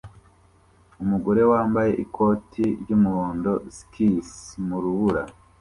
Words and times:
Umugore 1.03 1.41
wambaye 1.51 1.91
ikoti 2.03 2.63
ry'umuhondo 2.81 3.53
skis 3.77 4.29
mu 4.67 4.77
rubura 4.83 5.23